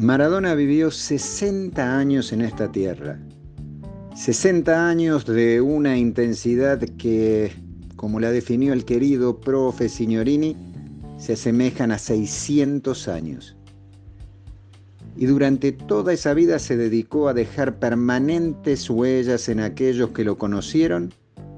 [0.00, 3.18] Maradona vivió 60 años en esta tierra.
[4.14, 7.50] 60 años de una intensidad que,
[7.96, 10.56] como la definió el querido profe Signorini,
[11.18, 13.56] se asemejan a 600 años.
[15.16, 20.38] Y durante toda esa vida se dedicó a dejar permanentes huellas en aquellos que lo
[20.38, 21.12] conocieron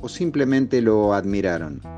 [0.00, 1.91] o simplemente lo admiraron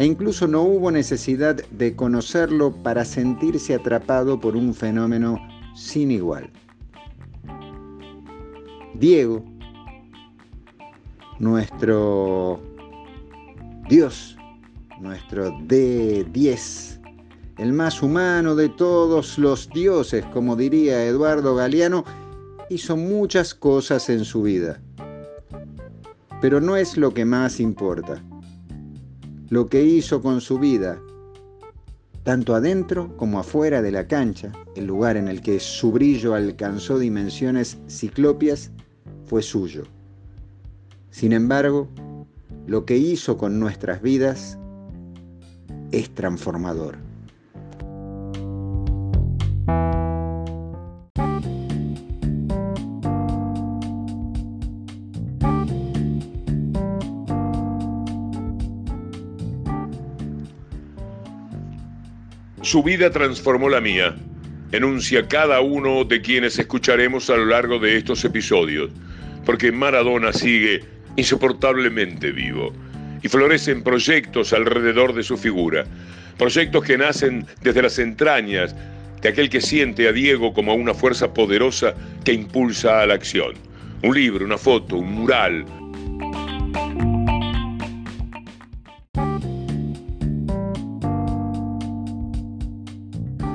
[0.00, 5.36] e incluso no hubo necesidad de conocerlo para sentirse atrapado por un fenómeno
[5.74, 6.48] sin igual.
[8.94, 9.44] Diego,
[11.38, 12.62] nuestro
[13.90, 14.38] Dios,
[14.98, 16.98] nuestro D10,
[17.58, 22.06] el más humano de todos los dioses, como diría Eduardo Galeano,
[22.70, 24.80] hizo muchas cosas en su vida.
[26.40, 28.24] Pero no es lo que más importa
[29.50, 30.98] lo que hizo con su vida,
[32.22, 37.00] tanto adentro como afuera de la cancha, el lugar en el que su brillo alcanzó
[37.00, 38.70] dimensiones ciclopias,
[39.26, 39.82] fue suyo.
[41.10, 41.88] Sin embargo,
[42.68, 44.56] lo que hizo con nuestras vidas
[45.90, 47.09] es transformador.
[62.62, 64.14] Su vida transformó la mía,
[64.70, 68.90] enuncia cada uno de quienes escucharemos a lo largo de estos episodios,
[69.46, 70.84] porque Maradona sigue
[71.16, 72.74] insoportablemente vivo
[73.22, 75.86] y florecen proyectos alrededor de su figura,
[76.36, 78.76] proyectos que nacen desde las entrañas
[79.22, 81.94] de aquel que siente a Diego como una fuerza poderosa
[82.24, 83.54] que impulsa a la acción.
[84.02, 85.64] Un libro, una foto, un mural,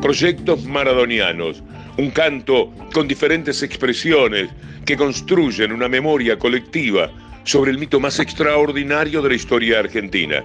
[0.06, 1.64] proyectos maradonianos,
[1.98, 4.52] un canto con diferentes expresiones
[4.86, 7.10] que construyen una memoria colectiva
[7.44, 10.44] sobre el mito más extraordinario de la historia argentina.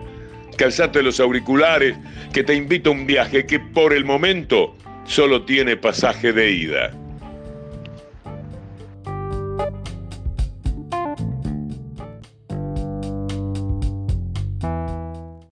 [0.56, 1.94] Calzate los auriculares
[2.32, 6.94] que te invito a un viaje que por el momento solo tiene pasaje de ida.